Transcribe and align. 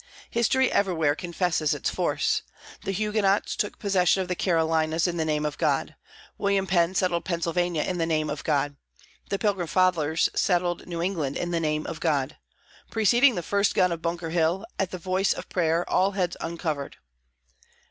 History 0.31 0.71
everywhere 0.71 1.13
confesses 1.15 1.75
its 1.75 1.91
force. 1.91 2.41
The 2.85 2.91
Huguenots 2.91 3.55
took 3.55 3.77
possession 3.77 4.19
of 4.23 4.29
the 4.29 4.35
Carolinas 4.35 5.05
in 5.05 5.17
the 5.17 5.25
name 5.25 5.45
of 5.45 5.59
God. 5.59 5.95
William 6.39 6.65
Penn 6.65 6.95
settled 6.95 7.23
Pennsylvania 7.23 7.83
in 7.83 7.99
the 7.99 8.07
name 8.07 8.27
of 8.27 8.43
God. 8.43 8.77
The 9.29 9.37
Pilgrim 9.37 9.67
Fathers 9.67 10.27
settled 10.35 10.87
New 10.87 11.03
England 11.03 11.37
in 11.37 11.51
the 11.51 11.59
name 11.59 11.85
of 11.85 11.99
God. 11.99 12.35
Preceding 12.89 13.35
the 13.35 13.43
first 13.43 13.75
gun 13.75 13.91
of 13.91 14.01
Bunker 14.01 14.31
Hill, 14.31 14.65
at 14.79 14.89
the 14.89 14.97
voice 14.97 15.33
of 15.33 15.47
prayer, 15.49 15.87
all 15.87 16.13
heads 16.13 16.35
uncovered. 16.41 16.97